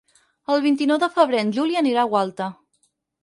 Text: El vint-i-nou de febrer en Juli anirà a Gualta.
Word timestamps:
El 0.53 0.63
vint-i-nou 0.63 0.99
de 1.03 1.09
febrer 1.17 1.43
en 1.47 1.53
Juli 1.57 1.79
anirà 1.83 2.05
a 2.07 2.11
Gualta. 2.15 2.47